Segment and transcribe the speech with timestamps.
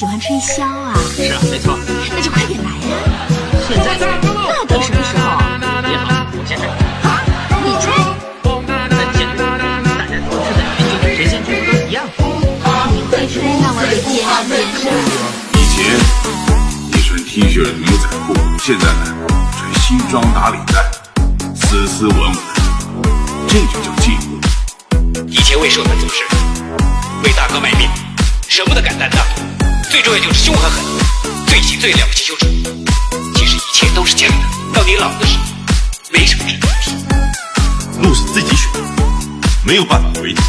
[0.00, 0.96] 喜欢吹箫啊？
[1.14, 1.78] 是啊，没错。
[2.16, 2.96] 那就快点来呀！
[3.68, 5.36] 现在了，那等什么时候？
[5.82, 6.64] 别放肆，我现在。
[7.04, 7.20] 啊？
[7.62, 7.92] 你吹？
[8.96, 12.00] 那现在，大家做出的肯定就跟神仙做梦一样。
[12.88, 14.88] 你吹吹，那我肯定要变帅。
[15.52, 15.84] 以前
[16.90, 19.04] 你穿 T 恤、牛仔裤，现在呢？
[19.52, 20.80] 穿西装打领带，
[21.54, 22.32] 斯斯文文。
[23.46, 24.40] 这就叫技术。
[25.28, 26.24] 以前为什么他做事，
[27.22, 27.86] 为大哥卖命，
[28.48, 29.20] 什么都敢担当。
[29.90, 30.84] 最重要就是凶狠狠，
[31.48, 32.46] 最行最了不起就是，
[33.34, 34.34] 其实一切都是假的，
[34.72, 35.42] 到你老的时候，
[36.12, 36.60] 没什么问题。
[38.00, 38.70] 路是自己选，
[39.64, 40.42] 没有办法回头。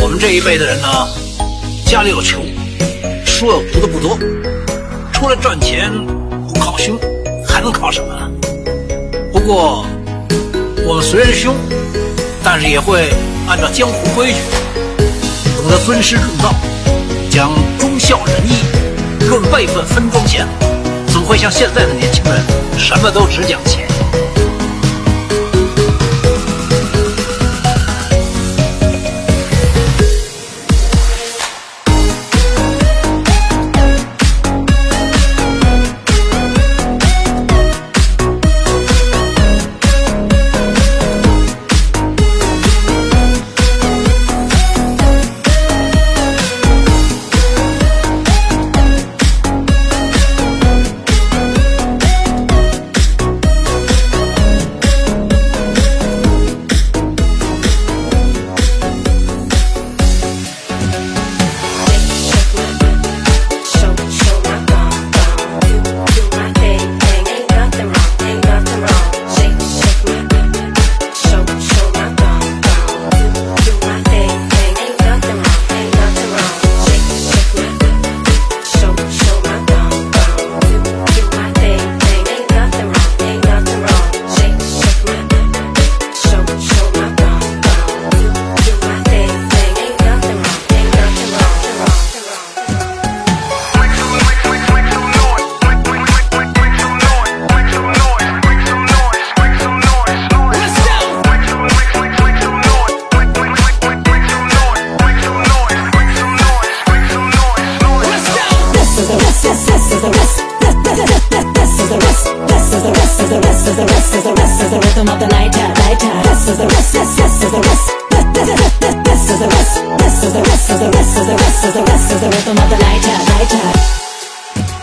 [0.00, 0.88] 我们这一辈的人呢，
[1.84, 2.42] 家里有穷，
[3.26, 4.18] 书有读的不多，
[5.12, 5.92] 除了赚钱、
[6.48, 6.98] 不靠胸，
[7.46, 8.30] 还能靠什么？
[9.34, 9.84] 不过，
[10.86, 11.54] 我虽然凶。
[12.50, 13.10] 但是也会
[13.46, 14.38] 按照江湖规矩，
[15.54, 16.54] 懂得尊师重道，
[17.28, 20.48] 讲忠孝仁义，论辈分分忠贤，
[21.08, 22.42] 怎会像现在的年轻人，
[22.78, 23.86] 什么都只讲钱？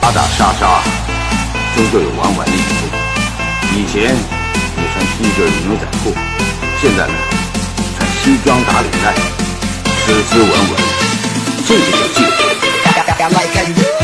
[0.01, 0.83] 打打杀杀，
[1.75, 2.77] 终究有玩完的一天。
[3.73, 4.15] 以前
[4.75, 6.13] 你穿 T 恤牛仔裤，
[6.81, 7.13] 现在呢
[7.98, 9.15] 穿西装打领带，
[10.05, 10.53] 斯斯文文，
[11.67, 13.94] 这个就记住。